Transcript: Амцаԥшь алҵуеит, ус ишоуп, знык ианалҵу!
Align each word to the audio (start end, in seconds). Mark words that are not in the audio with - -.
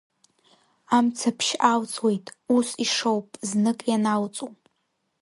Амцаԥшь 0.97 1.53
алҵуеит, 1.71 2.25
ус 2.55 2.69
ишоуп, 2.83 3.27
знык 3.47 3.79
ианалҵу! 3.89 4.49